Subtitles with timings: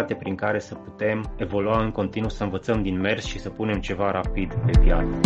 [0.00, 3.80] modalitate prin care să putem evolua în continuu, să învățăm din mers și să punem
[3.80, 5.20] ceva rapid pe piață.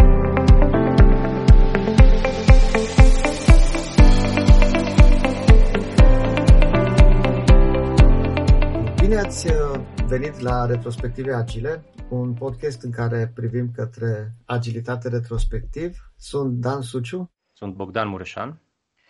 [9.01, 16.13] Bine ați uh, venit la Retrospective Agile, un podcast în care privim către agilitate retrospectiv.
[16.17, 17.31] Sunt Dan Suciu.
[17.53, 18.64] Sunt Bogdan Mureșan.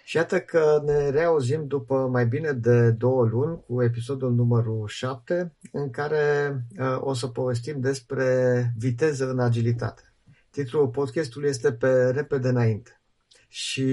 [0.05, 5.57] Și iată că ne reauzim după mai bine de două luni cu episodul numărul 7,
[5.73, 10.03] în care uh, o să povestim despre viteză în agilitate.
[10.51, 13.01] Titlul podcastului este Pe repede înainte.
[13.49, 13.85] Și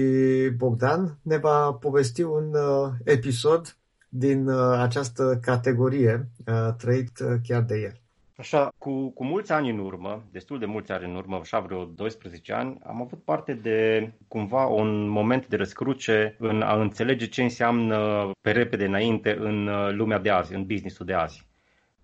[0.56, 3.76] Bogdan ne va povesti un uh, episod
[4.08, 8.01] din uh, această categorie uh, trăit uh, chiar de el.
[8.42, 11.84] Așa, cu, cu mulți ani în urmă, destul de mulți ani în urmă, așa vreo
[11.84, 17.42] 12 ani, am avut parte de cumva un moment de răscruce în a înțelege ce
[17.42, 21.46] înseamnă pe repede înainte în lumea de azi, în businessul de azi.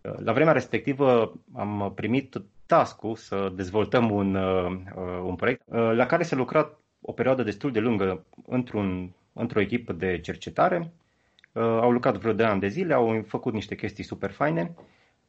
[0.00, 4.34] La vremea respectivă am primit task să dezvoltăm un,
[5.24, 10.20] un proiect la care s-a lucrat o perioadă destul de lungă într-un, într-o echipă de
[10.20, 10.92] cercetare.
[11.52, 14.74] Au lucrat vreo de ani de zile, au făcut niște chestii super faine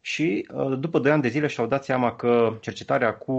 [0.01, 3.31] și uh, după 2 ani de zile și-au dat seama că cercetarea cu,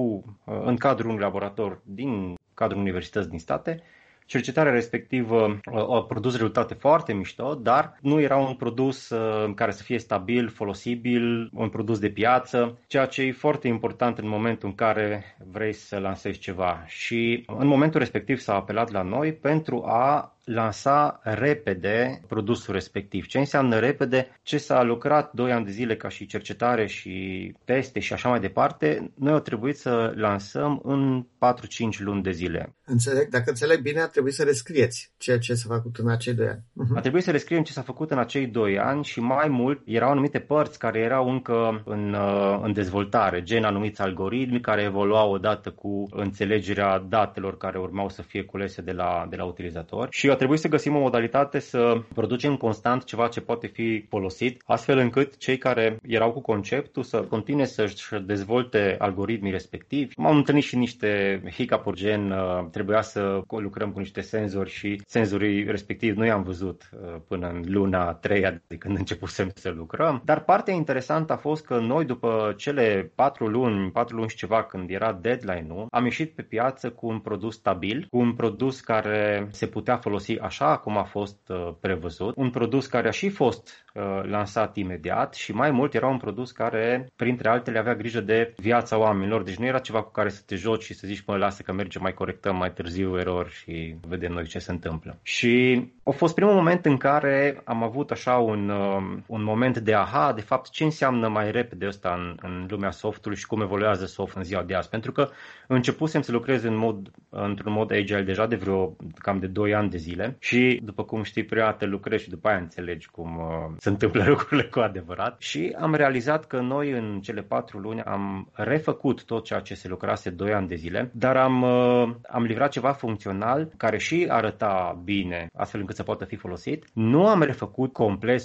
[0.44, 3.82] uh, în cadrul unui laborator din cadrul universității din state,
[4.26, 9.12] cercetarea respectivă uh, a produs rezultate foarte mișto, dar nu era un produs
[9.54, 14.28] care să fie stabil, folosibil, un produs de piață, ceea ce e foarte important în
[14.28, 16.84] momentul în care vrei să lansezi ceva.
[16.86, 23.26] Și în momentul respectiv s-a apelat la noi pentru a lansa repede produsul respectiv.
[23.26, 24.40] Ce înseamnă repede?
[24.42, 28.40] Ce s-a lucrat 2 ani de zile ca și cercetare și teste și așa mai
[28.40, 32.74] departe, noi au trebuit să lansăm în 4-5 luni de zile.
[32.84, 36.46] Înțeleg, dacă înțeleg bine, a trebuit să rescrieți ceea ce s-a făcut în acei 2
[36.46, 36.60] ani.
[36.60, 36.96] Uh-huh.
[36.96, 40.10] A trebuit să rescriem ce s-a făcut în acei 2 ani și mai mult erau
[40.10, 45.70] anumite părți care erau încă în, uh, în dezvoltare, gen anumiți algoritmi care evoluau odată
[45.70, 50.36] cu înțelegerea datelor care urmau să fie culese de la, de la utilizator și a
[50.40, 55.36] trebuit să găsim o modalitate să producem constant ceva ce poate fi folosit, astfel încât
[55.36, 60.14] cei care erau cu conceptul să continue să-și dezvolte algoritmii respectivi.
[60.16, 65.64] M-am întâlnit și niște hiccup gen, uh, trebuia să lucrăm cu niște senzori și senzorii
[65.64, 70.22] respectivi nu i-am văzut uh, până în luna a treia de când începusem să lucrăm.
[70.24, 74.62] Dar partea interesantă a fost că noi după cele patru luni, patru luni și ceva
[74.62, 79.48] când era deadline-ul, am ieșit pe piață cu un produs stabil, cu un produs care
[79.50, 82.34] se putea folosi folosi așa cum a fost uh, prevăzut.
[82.36, 86.50] Un produs care a și fost uh, lansat imediat și mai mult era un produs
[86.50, 89.42] care, printre altele, avea grijă de viața oamenilor.
[89.42, 91.72] Deci nu era ceva cu care să te joci și să zici, mă, lasă că
[91.72, 95.18] merge, mai corectăm mai târziu erori și vedem noi ce se întâmplă.
[95.22, 99.94] Și a fost primul moment în care am avut așa un, um, un moment de
[99.94, 104.06] aha, de fapt, ce înseamnă mai repede ăsta în, în lumea softului și cum evoluează
[104.06, 104.88] soft în ziua de azi.
[104.88, 105.28] Pentru că
[105.66, 109.90] începusem să lucrez în mod, într-un mod agile deja de vreo cam de 2 ani
[109.90, 113.36] de zile zile și, după cum știi, prima dată lucrezi și după aia înțelegi cum
[113.36, 115.40] uh, se întâmplă lucrurile cu adevărat.
[115.40, 119.88] Și am realizat că noi în cele patru luni am refăcut tot ceea ce se
[119.88, 125.00] lucrase doi ani de zile, dar am, uh, am livrat ceva funcțional care și arăta
[125.04, 126.84] bine, astfel încât să poată fi folosit.
[126.92, 128.44] Nu am refăcut complet 100%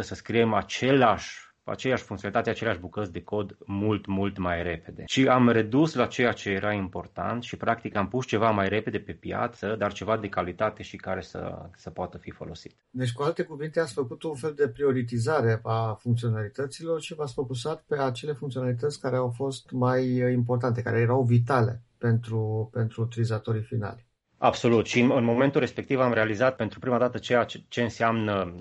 [0.00, 5.02] să scriem același aceeași funcționalitate, aceleași bucăți de cod mult, mult mai repede.
[5.06, 8.98] Și am redus la ceea ce era important și practic am pus ceva mai repede
[8.98, 12.76] pe piață, dar ceva de calitate și care să, să poată fi folosit.
[12.90, 17.84] Deci, cu alte cuvinte, ați făcut un fel de prioritizare a funcționalităților și v-ați focusat
[17.88, 24.06] pe acele funcționalități care au fost mai importante, care erau vitale pentru, pentru utilizatorii finali.
[24.38, 24.86] Absolut.
[24.86, 28.54] Și în, în momentul respectiv am realizat pentru prima dată ceea ce, ce înseamnă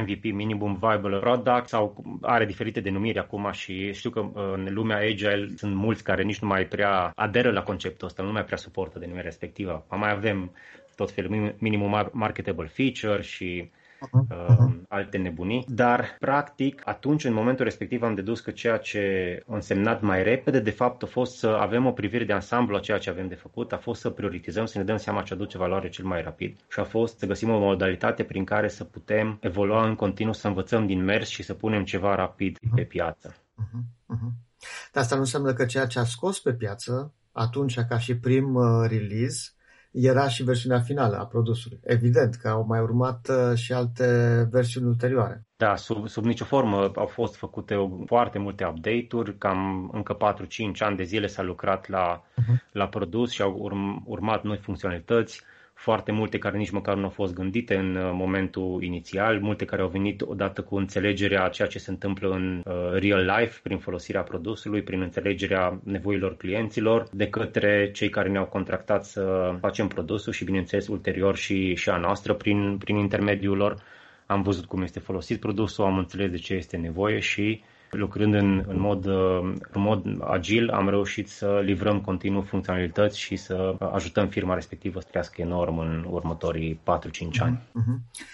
[0.00, 5.48] MVP, Minimum Viable Product, sau are diferite denumiri acum și știu că în lumea Agile
[5.56, 8.98] sunt mulți care nici nu mai prea aderă la conceptul ăsta, nu mai prea suportă
[8.98, 9.86] denumirea respectivă.
[9.90, 10.52] Mai avem
[10.96, 13.70] tot felul Minimum Marketable Feature și
[14.12, 19.54] uh, alte nebunii, dar practic atunci în momentul respectiv am dedus că ceea ce a
[19.54, 22.98] însemnat mai repede de fapt a fost să avem o privire de ansamblu a ceea
[22.98, 25.88] ce avem de făcut, a fost să prioritizăm, să ne dăm seama ce aduce valoare
[25.88, 29.86] cel mai rapid și a fost să găsim o modalitate prin care să putem evolua
[29.86, 33.34] în continuu, să învățăm din mers și să punem ceva rapid pe piață.
[33.34, 34.32] Uh-huh, uh-huh.
[34.92, 38.54] Dar asta nu înseamnă că ceea ce a scos pe piață atunci ca și prim
[38.54, 39.53] uh, release
[39.94, 41.80] era și versiunea finală a produsului.
[41.82, 44.06] Evident că au mai urmat uh, și alte
[44.50, 45.46] versiuni ulterioare.
[45.56, 47.74] Da, sub, sub nicio formă au fost făcute
[48.06, 52.72] foarte multe update-uri, cam încă 4-5 ani de zile s-a lucrat la, uh-huh.
[52.72, 55.42] la produs și au urm, urmat noi funcționalități,
[55.74, 59.82] foarte multe care nici măcar nu au fost gândite în uh, momentul inițial, multe care
[59.82, 63.78] au venit odată cu înțelegerea a ceea ce se întâmplă în uh, real life prin
[63.78, 70.32] folosirea produsului, prin înțelegerea nevoilor clienților, de către cei care ne-au contractat să facem produsul
[70.32, 73.82] și, bineînțeles, ulterior și, și a noastră prin, prin intermediul lor.
[74.26, 77.62] Am văzut cum este folosit produsul, am înțeles de ce este nevoie și
[77.96, 79.06] lucrând în, în, mod,
[79.72, 85.06] în mod agil, am reușit să livrăm continuu funcționalități și să ajutăm firma respectivă să
[85.10, 86.82] crească enorm în următorii 4-5
[87.38, 87.58] ani.
[87.58, 88.24] Mm-hmm.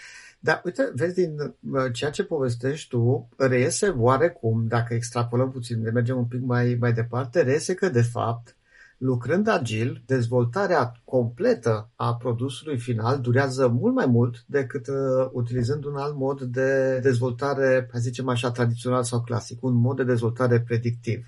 [0.42, 5.90] Da, uite, vezi, din uh, ceea ce povestești tu, reiese oarecum, dacă extrapolăm puțin, ne
[5.90, 8.56] mergem un pic mai, mai departe, reiese că, de fapt,
[9.02, 14.94] Lucrând agil, dezvoltarea completă a produsului final durează mult mai mult decât uh,
[15.32, 20.04] utilizând un alt mod de dezvoltare, hai zicem așa, tradițional sau clasic, un mod de
[20.04, 21.26] dezvoltare predictiv.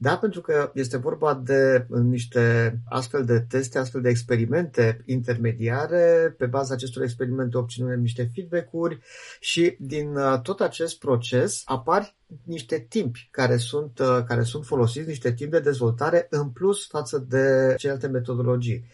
[0.00, 6.34] Da, pentru că este vorba de niște astfel de teste, astfel de experimente intermediare.
[6.38, 8.98] Pe baza acestor experimente obținem niște feedback-uri
[9.40, 12.14] și din uh, tot acest proces apar
[12.44, 17.24] niște timpi care sunt, uh, care sunt folosiți, niște timp de dezvoltare în plus față
[17.28, 18.84] de celelalte metodologii.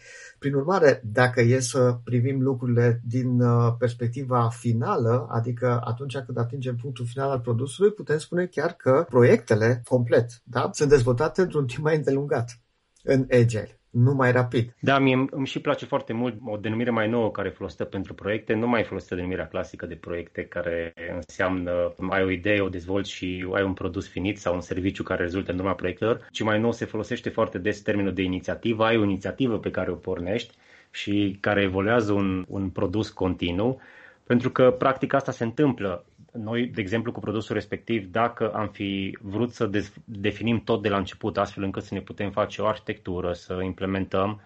[0.45, 6.75] Prin urmare, dacă e să privim lucrurile din uh, perspectiva finală, adică atunci când atingem
[6.75, 11.83] punctul final al produsului, putem spune chiar că proiectele complet da, sunt dezvoltate într-un timp
[11.83, 12.59] mai îndelungat
[13.03, 14.75] în Agile nu mai rapid.
[14.79, 18.53] Da, mie îmi și place foarte mult o denumire mai nouă care folosită pentru proiecte,
[18.53, 23.47] nu mai folosită denumirea clasică de proiecte care înseamnă ai o idee, o dezvolți și
[23.53, 26.71] ai un produs finit sau un serviciu care rezultă în urma proiectelor, ci mai nou
[26.71, 30.55] se folosește foarte des termenul de inițiativă, ai o inițiativă pe care o pornești
[30.91, 33.81] și care evoluează un, un produs continuu,
[34.23, 36.05] pentru că practic asta se întâmplă
[36.37, 39.69] noi, de exemplu, cu produsul respectiv, dacă am fi vrut să
[40.03, 44.41] definim tot de la început, astfel încât să ne putem face o arhitectură, să implementăm,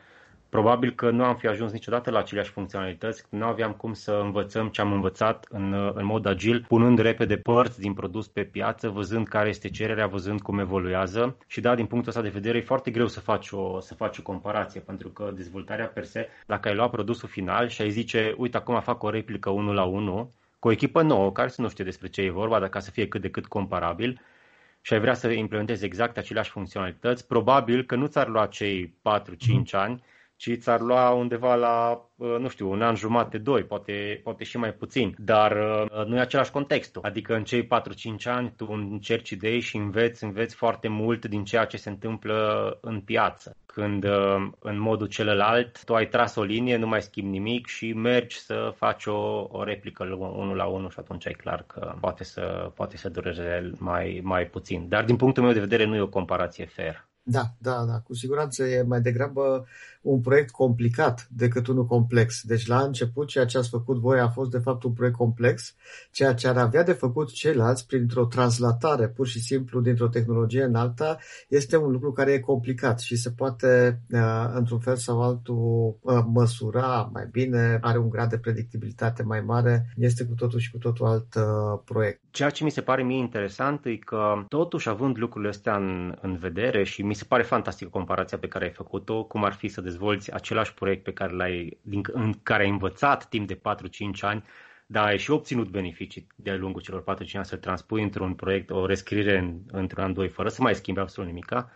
[0.49, 4.67] probabil că nu am fi ajuns niciodată la aceleași funcționalități, nu aveam cum să învățăm
[4.67, 9.27] ce am învățat în, în mod agil, punând repede părți din produs pe piață, văzând
[9.27, 11.37] care este cererea, văzând cum evoluează.
[11.47, 14.17] Și da, din punctul ăsta de vedere, e foarte greu să faci o, să faci
[14.17, 18.35] o comparație, pentru că dezvoltarea per se, dacă ai luat produsul final și ai zice,
[18.37, 21.69] uite, acum fac o replică 1 la 1, cu o echipă nouă, care să nu
[21.69, 24.21] știe despre ce e vorba, dar ca să fie cât de cât comparabil,
[24.81, 29.71] și ai vrea să implementezi exact aceleași funcționalități, probabil că nu ți-ar lua cei 4-5
[29.71, 30.03] ani,
[30.39, 34.57] ci ți-ar lua undeva la, uh, nu știu, un an jumate, doi, poate, poate și
[34.57, 35.15] mai puțin.
[35.17, 37.01] Dar uh, nu e același contextul.
[37.05, 37.67] Adică în cei 4-5
[38.23, 43.01] ani tu încerci idei și înveți, înveți foarte mult din ceea ce se întâmplă în
[43.01, 43.55] piață.
[43.65, 47.93] Când uh, în modul celălalt tu ai tras o linie, nu mai schimbi nimic și
[47.93, 52.23] mergi să faci o, o replică unul la unul și atunci e clar că poate
[52.23, 54.89] să, poate să dureze mai, mai puțin.
[54.89, 57.08] Dar din punctul meu de vedere nu e o comparație fair.
[57.23, 59.65] Da, da, da, cu siguranță e mai degrabă
[60.01, 62.41] un proiect complicat decât unul complex.
[62.43, 65.75] Deci la început ceea ce ați făcut voi a fost de fapt un proiect complex,
[66.11, 70.75] ceea ce ar avea de făcut ceilalți printr-o translatare pur și simplu dintr-o tehnologie în
[70.75, 71.17] alta
[71.47, 76.23] este un lucru care e complicat și se poate uh, într-un fel sau altul uh,
[76.33, 80.77] măsura mai bine, are un grad de predictibilitate mai mare, este cu totul și cu
[80.77, 82.21] totul alt uh, proiect.
[82.31, 86.37] Ceea ce mi se pare mie interesant e că totuși având lucrurile astea în, în
[86.37, 89.81] vedere și mi se pare fantastică comparația pe care ai făcut-o, cum ar fi să
[89.81, 93.59] dezvolți același proiect pe care l-ai, din, în care ai învățat timp de 4-5
[94.21, 94.43] ani,
[94.85, 98.85] dar ai și obținut beneficii de-a lungul celor 4-5 ani să transpui într-un proiect o
[98.85, 101.71] rescriere în, într-un an, doi, fără să mai schimbi absolut nimica.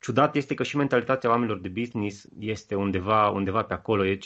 [0.00, 4.06] Ciudat este că și mentalitatea oamenilor de business este undeva, undeva pe acolo.
[4.06, 4.18] Ei,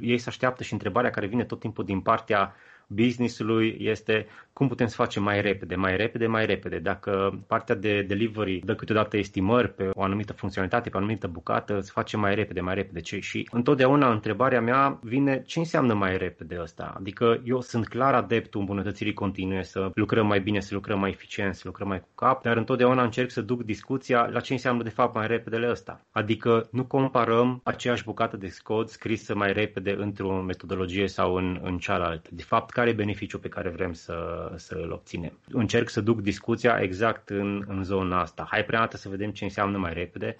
[0.00, 2.54] ei se așteaptă și întrebarea care vine tot timpul din partea
[2.86, 6.78] business-ului este cum putem să facem mai repede, mai repede, mai repede.
[6.78, 11.80] Dacă partea de delivery dă câteodată estimări pe o anumită funcționalitate, pe o anumită bucată,
[11.80, 13.00] să facem mai repede, mai repede.
[13.00, 13.18] Ce?
[13.20, 16.94] Și întotdeauna întrebarea mea vine ce înseamnă mai repede ăsta?
[16.96, 21.54] Adică eu sunt clar adeptul îmbunătățirii continue, să lucrăm mai bine, să lucrăm mai eficient,
[21.54, 24.88] să lucrăm mai cu cap, dar întotdeauna încerc să duc discuția la ce înseamnă de
[24.88, 26.00] fapt mai repedele ăsta.
[26.10, 31.78] Adică nu comparăm aceeași bucată de cod scrisă mai repede într-o metodologie sau în, în
[31.78, 32.28] cealaltă.
[32.32, 34.14] De fapt, care e beneficiul pe care vrem să
[34.56, 35.38] să îl obținem.
[35.48, 38.46] Încerc să duc discuția exact în, în zona asta.
[38.50, 40.36] Hai prea dată să vedem ce înseamnă mai repede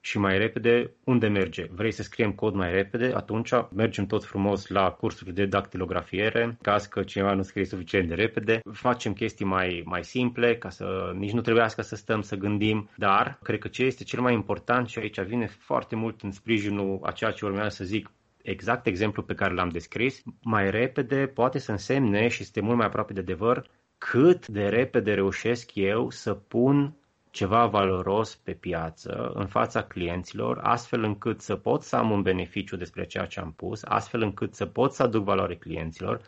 [0.00, 1.66] și mai repede unde merge.
[1.70, 3.12] Vrei să scriem cod mai repede?
[3.14, 8.14] Atunci mergem tot frumos la cursuri de dactilografiere, caz că cineva nu scrie suficient de
[8.14, 8.60] repede.
[8.72, 13.38] Facem chestii mai, mai simple, ca să nici nu trebuiască să stăm să gândim, dar
[13.42, 17.10] cred că ce este cel mai important și aici vine foarte mult în sprijinul a
[17.10, 18.10] ceea ce urmează să zic
[18.48, 22.86] exact exemplu pe care l-am descris, mai repede poate să însemne și este mult mai
[22.86, 26.96] aproape de adevăr cât de repede reușesc eu să pun
[27.30, 32.76] ceva valoros pe piață în fața clienților, astfel încât să pot să am un beneficiu
[32.76, 36.20] despre ceea ce am pus, astfel încât să pot să aduc valoare clienților,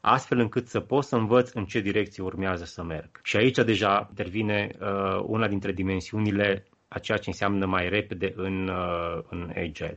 [0.00, 3.20] astfel încât să pot să învăț în ce direcție urmează să merg.
[3.22, 8.68] Și aici deja intervine uh, una dintre dimensiunile a ceea ce înseamnă mai repede în,
[8.68, 9.96] uh, în Agile.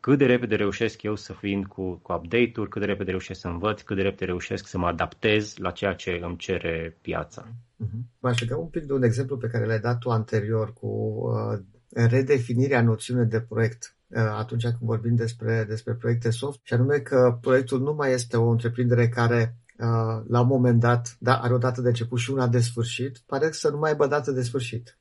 [0.00, 3.48] Cât de repede reușesc eu să vin cu, cu update-uri, cât de repede reușesc să
[3.48, 7.48] învăț, cât de repede reușesc să mă adaptez la ceea ce îmi cere piața.
[7.48, 8.18] Uh-huh.
[8.18, 11.58] M-aș lega un pic de un exemplu pe care l-ai dat tu anterior cu uh,
[11.88, 17.38] redefinirea noțiunii de proiect uh, atunci când vorbim despre, despre proiecte soft, și anume că
[17.40, 21.58] proiectul nu mai este o întreprindere care uh, la un moment dat da, are o
[21.58, 24.98] dată de început și una de sfârșit, pare să nu mai aibă dată de sfârșit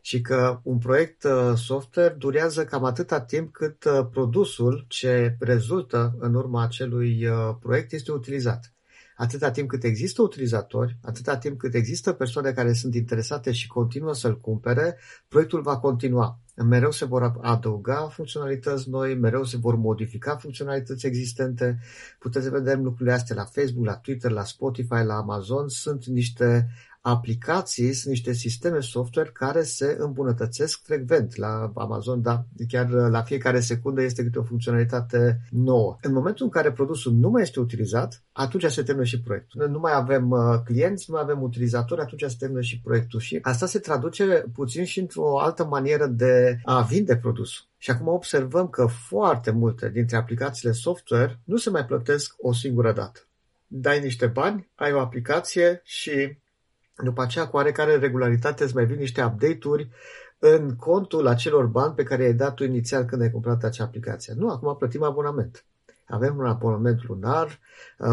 [0.00, 6.16] și că un proiect uh, software durează cam atâta timp cât uh, produsul ce rezultă
[6.18, 8.74] în urma acelui uh, proiect este utilizat.
[9.20, 14.14] Atâta timp cât există utilizatori, atâta timp cât există persoane care sunt interesate și continuă
[14.14, 16.40] să-l cumpere, proiectul va continua.
[16.56, 21.78] Mereu se vor adăuga funcționalități noi, mereu se vor modifica funcționalități existente.
[22.18, 25.68] Puteți vedea lucrurile astea la Facebook, la Twitter, la Spotify, la Amazon.
[25.68, 26.68] Sunt niște
[27.00, 31.36] aplicații sunt niște sisteme software care se îmbunătățesc frecvent.
[31.36, 35.96] La Amazon, da, chiar la fiecare secundă este câte o funcționalitate nouă.
[36.02, 39.68] În momentul în care produsul nu mai este utilizat, atunci se termină și proiectul.
[39.70, 43.20] Nu mai avem uh, clienți, nu mai avem utilizatori, atunci se termină și proiectul.
[43.20, 47.68] Și asta se traduce puțin și într-o altă manieră de a vinde produsul.
[47.78, 52.92] Și acum observăm că foarte multe dintre aplicațiile software nu se mai plătesc o singură
[52.92, 53.20] dată.
[53.66, 56.38] Dai niște bani, ai o aplicație și
[57.04, 59.90] după aceea, cu oarecare regularitate, îți mai vin niște update-uri
[60.38, 64.34] în contul acelor bani pe care ai dat tu inițial când ai cumpărat acea aplicație.
[64.36, 65.64] Nu, acum plătim abonament.
[66.06, 67.58] Avem un abonament lunar,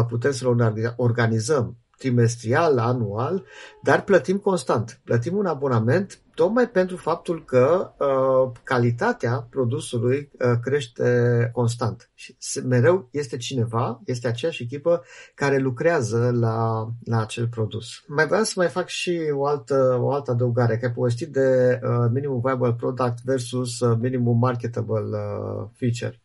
[0.08, 3.44] putem să-l organizăm trimestrial, anual,
[3.82, 5.00] dar plătim constant.
[5.04, 12.10] Plătim un abonament tocmai pentru faptul că uh, calitatea produsului uh, crește constant.
[12.14, 15.02] Și mereu este cineva, este aceeași echipă
[15.34, 17.86] care lucrează la, la acel produs.
[18.06, 21.80] Mai vreau să mai fac și o altă, o altă adăugare, că ai povestit de
[21.82, 26.20] uh, minimum viable product versus uh, minimum marketable uh, feature.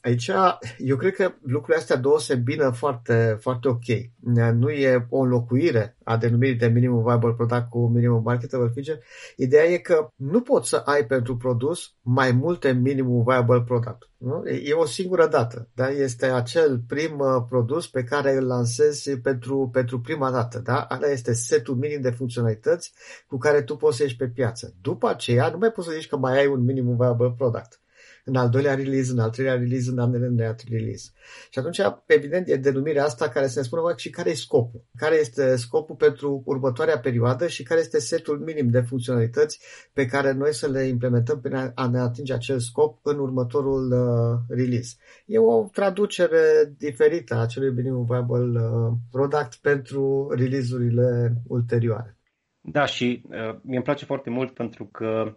[0.00, 0.30] Aici,
[0.78, 3.84] eu cred că lucrurile astea două se bină foarte, foarte ok.
[4.54, 9.02] Nu e o înlocuire a denumirii de minimum viable product cu minimum marketable feature.
[9.36, 14.08] Ideea e că nu poți să ai pentru produs mai multe minimum viable product.
[14.16, 14.46] Nu?
[14.46, 15.68] E o singură dată.
[15.74, 15.88] Da?
[15.88, 20.58] Este acel prim uh, produs pe care îl lansezi pentru, pentru prima dată.
[20.58, 20.80] Da?
[20.80, 22.92] Ala este setul minim de funcționalități
[23.26, 24.74] cu care tu poți să ieși pe piață.
[24.80, 27.80] După aceea, nu mai poți să zici că mai ai un minimum viable product
[28.28, 31.10] în al doilea release, în al treilea release, în al de release.
[31.50, 34.84] Și atunci, evident, e denumirea asta care să ne spună și care e scopul.
[34.96, 39.60] Care este scopul pentru următoarea perioadă și care este setul minim de funcționalități
[39.92, 44.56] pe care noi să le implementăm pentru a ne atinge acel scop în următorul uh,
[44.56, 44.96] release.
[45.26, 52.16] E o traducere diferită a acelui minimum viable uh, product pentru release-urile ulterioare.
[52.60, 55.36] Da, și uh, mi-e place foarte mult pentru că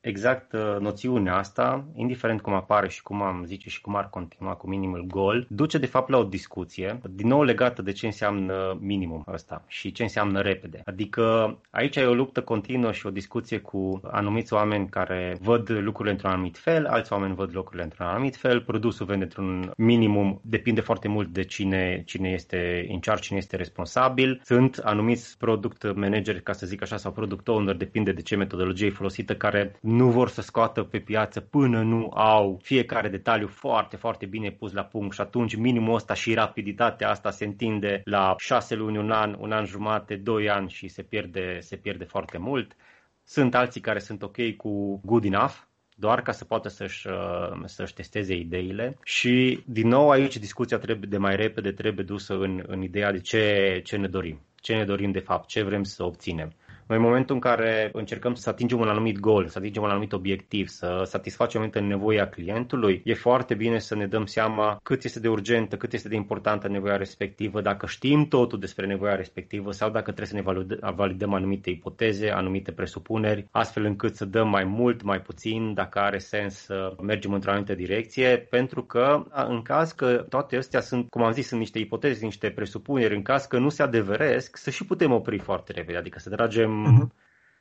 [0.00, 4.54] exact uh, noțiunea asta, indiferent cum apare și cum am zice și cum ar continua
[4.54, 8.78] cu minimul gol, duce de fapt la o discuție, din nou legată de ce înseamnă
[8.80, 10.82] minimum ăsta și ce înseamnă repede.
[10.84, 16.14] Adică aici e o luptă continuă și o discuție cu anumiți oameni care văd lucrurile
[16.14, 20.80] într-un anumit fel, alți oameni văd lucrurile într-un anumit fel, produsul vende într-un minimum, depinde
[20.80, 24.40] foarte mult de cine, cine este în charge, cine este responsabil.
[24.44, 28.86] Sunt anumiți product manageri, ca să zic așa, sau product owner, depinde de ce metodologie
[28.86, 33.96] e folosită, care nu vor să scoată pe piață până nu au fiecare detaliu foarte,
[33.96, 38.34] foarte bine pus la punct și atunci minimul ăsta și rapiditatea asta se întinde la
[38.38, 42.38] șase luni, un an, un an jumate, doi ani și se pierde, se pierde foarte
[42.38, 42.76] mult.
[43.24, 45.54] Sunt alții care sunt ok cu good enough,
[45.94, 51.08] doar ca să poată să-și, uh, să-și testeze ideile și din nou aici discuția trebuie
[51.10, 54.84] de mai repede trebuie dusă în, în ideea de ce, ce ne dorim, ce ne
[54.84, 56.52] dorim de fapt, ce vrem să obținem.
[56.90, 60.12] Noi în momentul în care încercăm să atingem un anumit gol, să atingem un anumit
[60.12, 65.20] obiectiv, să satisfacem o nevoia clientului, e foarte bine să ne dăm seama cât este
[65.20, 69.90] de urgentă, cât este de importantă nevoia respectivă, dacă știm totul despre nevoia respectivă sau
[69.90, 75.02] dacă trebuie să ne validăm anumite ipoteze, anumite presupuneri, astfel încât să dăm mai mult,
[75.02, 80.26] mai puțin, dacă are sens să mergem într-o anumită direcție, pentru că în caz că
[80.28, 83.68] toate astea sunt, cum am zis, sunt niște ipoteze, niște presupuneri, în caz că nu
[83.68, 87.08] se adeveresc, să și putem opri foarte repede, adică să tragem uh-huh.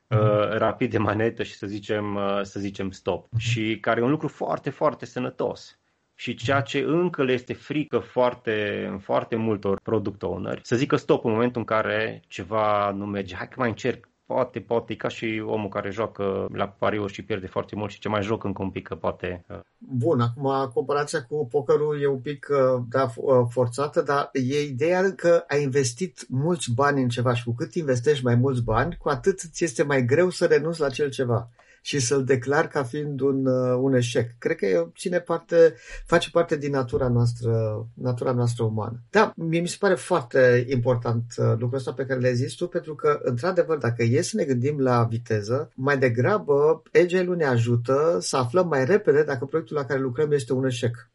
[0.07, 3.27] uh, rapid de manetă și să zicem, uh, să zicem stop.
[3.27, 3.37] Uh-huh.
[3.37, 5.79] Și care e un lucru foarte, foarte sănătos.
[6.15, 11.25] Și ceea ce încă le este frică foarte, foarte multor product owner, să zică stop
[11.25, 15.43] în momentul în care ceva nu merge, hai că mai încerc poate, poate, ca și
[15.45, 18.69] omul care joacă la pariuri și pierde foarte mult și ce mai joc încă un
[18.69, 19.45] pic, că poate...
[19.49, 24.61] Uh, Bun, acum comparația cu pokerul e un pic uh, da, uh, forțată, dar e
[24.61, 28.97] ideea că ai investit mulți bani în ceva și cu cât investești mai mulți bani,
[28.99, 31.49] cu atât ți este mai greu să renunți la acel ceva
[31.81, 34.29] și să-l declar ca fiind un, uh, un eșec.
[34.37, 35.73] Cred că ține parte,
[36.05, 39.01] face parte din natura noastră, natura noastră umană.
[39.09, 42.67] Da, mie mi se pare foarte important uh, lucrul ăsta pe care le-ai zis tu,
[42.67, 48.17] pentru că, într-adevăr, dacă e să ne gândim la viteză, mai degrabă Agile-ul ne ajută
[48.21, 51.09] să aflăm mai repede dacă proiectul la care lucrăm este un eșec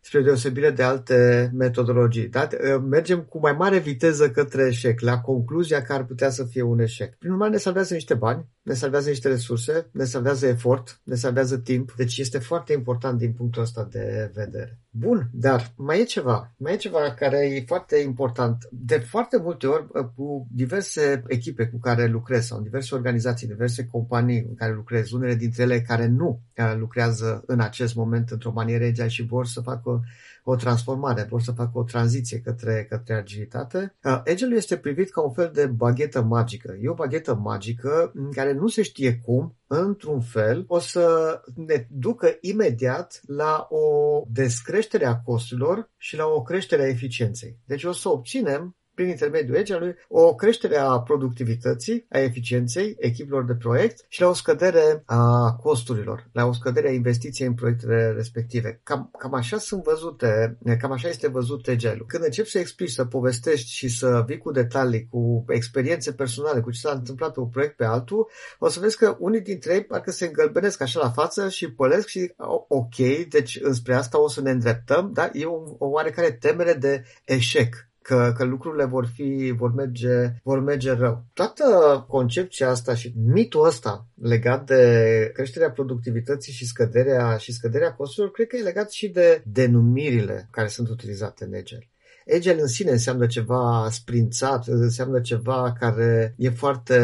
[0.00, 2.28] spre deosebire de alte metodologii.
[2.28, 2.48] Da?
[2.88, 6.78] Mergem cu mai mare viteză către eșec, la concluzia că ar putea să fie un
[6.78, 7.14] eșec.
[7.14, 11.58] Prin urmare, ne salvează niște bani, ne salvează niște resurse, ne salvează efort, ne salvează
[11.58, 11.92] timp.
[11.96, 14.78] Deci este foarte important din punctul ăsta de vedere.
[14.90, 16.54] Bun, dar mai e ceva.
[16.56, 18.68] Mai e ceva care e foarte important.
[18.70, 24.44] De foarte multe ori, cu diverse echipe cu care lucrez sau diverse organizații, diverse companii
[24.48, 26.40] în care lucrez, unele dintre ele care nu
[26.78, 30.02] lucrează în acest moment într-o manieră agile și vor să facă
[30.44, 33.96] o transformare, vor să facă o tranziție către, către agilitate.
[34.00, 36.76] Agile este privit ca un fel de baghetă magică.
[36.80, 41.86] E o baghetă magică în care nu se știe cum, într-un fel, o să ne
[41.90, 47.58] ducă imediat la o descreștere a costurilor și la o creștere a eficienței.
[47.64, 53.54] Deci o să obținem prin intermediul agile o creștere a productivității, a eficienței echipelor de
[53.54, 58.80] proiect și la o scădere a costurilor, la o scădere a investiției în proiectele respective.
[58.82, 63.04] Cam, cam așa sunt văzute, cam așa este văzut agile Când începi să explici, să
[63.04, 67.48] povestești și să vii cu detalii, cu experiențe personale, cu ce s-a întâmplat pe un
[67.48, 71.10] proiect pe altul, o să vezi că unii dintre ei parcă se îngălbenesc așa la
[71.10, 72.32] față și pălesc și
[72.68, 72.96] ok,
[73.28, 77.88] deci înspre asta o să ne îndreptăm, dar e o, o oarecare temere de eșec
[78.10, 81.24] că, că lucrurile vor, fi, vor, merge, vor merge rău.
[81.32, 81.64] Toată
[82.08, 88.46] concepția asta și mitul ăsta legat de creșterea productivității și scăderea, și scăderea costurilor, cred
[88.46, 91.89] că e legat și de denumirile care sunt utilizate în Agile.
[92.34, 96.96] Agile în sine înseamnă ceva sprințat, înseamnă ceva care e foarte,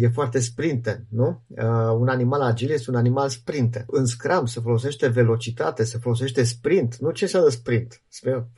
[0.00, 1.42] e foarte sprinte, nu?
[1.46, 3.84] Uh, un animal agil este un animal sprinte.
[3.88, 6.96] În Scrum se folosește velocitate, se folosește sprint.
[6.96, 8.02] Nu ce înseamnă sprint?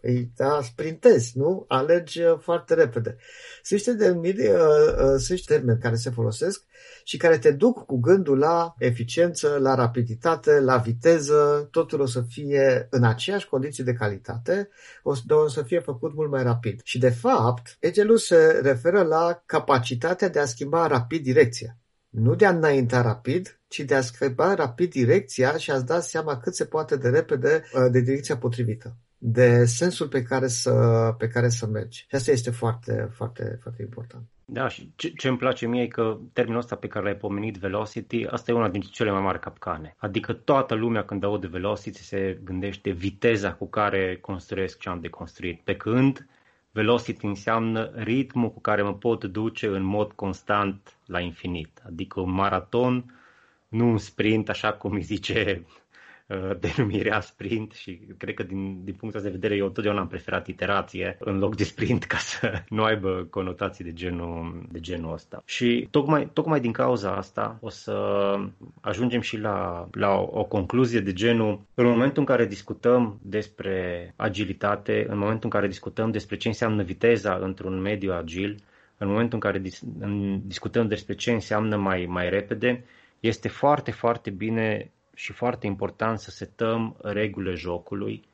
[0.01, 1.65] Păi, da, sprintezi, nu?
[1.69, 3.17] Alergi uh, foarte repede.
[3.63, 4.57] Sunt niște denumiri, uh,
[4.99, 6.65] uh, sunt niște termeni care se folosesc
[7.05, 12.23] și care te duc cu gândul la eficiență, la rapiditate, la viteză, totul o să
[12.29, 14.69] fie în aceeași condiții de calitate,
[15.03, 16.81] o să, o să fie făcut mult mai rapid.
[16.85, 21.77] Și de fapt, Egelul se referă la capacitatea de a schimba rapid direcția.
[22.09, 26.39] Nu de a înainta rapid, ci de a schimba rapid direcția și a-ți da seama
[26.39, 30.73] cât se poate de repede uh, de direcția potrivită de sensul pe care să,
[31.19, 31.99] pe care să mergi.
[31.99, 34.23] Și asta este foarte, foarte, foarte important.
[34.53, 37.57] Da, și ce, ce îmi place mie e că termenul ăsta pe care l-ai pomenit,
[37.57, 39.95] velocity, asta e una dintre cele mai mari capcane.
[39.99, 45.09] Adică toată lumea când aude velocity se gândește viteza cu care construiesc ce am de
[45.09, 45.61] construit.
[45.61, 46.27] Pe când
[46.71, 51.83] velocity înseamnă ritmul cu care mă pot duce în mod constant la infinit.
[51.87, 53.19] Adică un maraton,
[53.69, 55.67] nu un sprint, așa cum îi zice
[56.29, 60.47] Uh, denumirea sprint și cred că din, din punctul de vedere eu totdeauna am preferat
[60.47, 65.43] iterație în loc de sprint ca să nu aibă conotații de genul, de genul ăsta.
[65.47, 68.35] Și tocmai, tocmai din cauza asta o să
[68.81, 74.13] ajungem și la, la o, o concluzie de genul în momentul în care discutăm despre
[74.17, 78.63] agilitate, în momentul în care discutăm despre ce înseamnă viteza într-un mediu agil,
[78.99, 82.85] în momentul în care dis- în, discutăm despre ce înseamnă mai, mai repede,
[83.21, 88.25] este foarte, foarte bine și foarte important să setăm regulile jocului,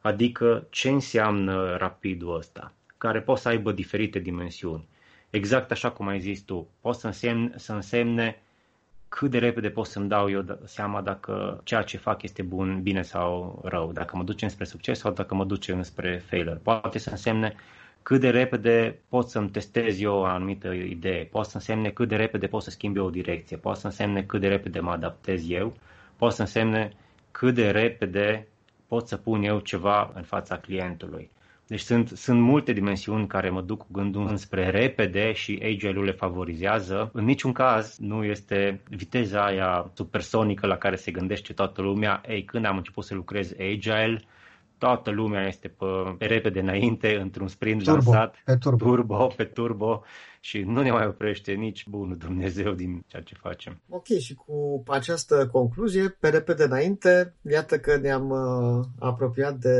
[0.00, 4.88] adică ce înseamnă rapidul ăsta, care poate să aibă diferite dimensiuni.
[5.30, 8.42] Exact așa cum ai zis tu, poate să însemne, să însemne
[9.08, 13.02] cât de repede pot să-mi dau eu seama dacă ceea ce fac este bun, bine
[13.02, 16.60] sau rău, dacă mă duce înspre succes sau dacă mă duce înspre failure.
[16.62, 17.54] Poate să însemne
[18.02, 22.16] cât de repede pot să-mi testez eu o anumită idee, poate să însemne cât de
[22.16, 25.50] repede pot să schimb eu o direcție, poate să însemne cât de repede mă adaptez
[25.50, 25.76] eu
[26.18, 26.92] poate să însemne
[27.30, 28.46] cât de repede
[28.86, 31.30] pot să pun eu ceva în fața clientului.
[31.66, 36.12] Deci sunt, sunt multe dimensiuni care mă duc cu gândul înspre repede și agile-ul le
[36.12, 37.10] favorizează.
[37.12, 42.20] În niciun caz nu este viteza aia supersonică la care se gândește toată lumea.
[42.28, 44.22] Ei, când am început să lucrez agile,
[44.78, 45.86] toată lumea este pe,
[46.18, 48.84] pe repede înainte, într-un sprint turbo, lansat, pe turbo.
[48.84, 50.02] turbo, pe turbo
[50.40, 53.80] și nu ne mai oprește nici bunul Dumnezeu din ceea ce facem.
[53.88, 59.76] Ok, și cu această concluzie, pe repede înainte, iată că ne-am uh, apropiat de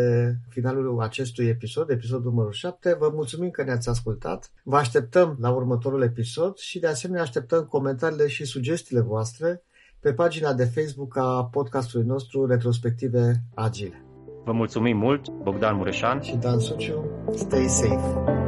[0.48, 2.96] finalul acestui episod, episodul numărul 7.
[2.98, 4.50] Vă mulțumim că ne-ați ascultat.
[4.62, 9.62] Vă așteptăm la următorul episod și de asemenea așteptăm comentariile și sugestiile voastre
[10.00, 14.07] pe pagina de Facebook a podcastului nostru Retrospective Agile.
[14.48, 17.04] Vă mulțumim mult, Bogdan Mureșan și Dan Suciu.
[17.34, 18.47] Stay safe!